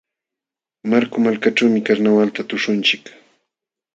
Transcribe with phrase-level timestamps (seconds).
[0.93, 3.03] Marku malkaćhuumi karnawalta tuśhunchik.